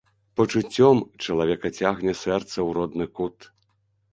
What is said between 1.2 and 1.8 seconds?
чалавека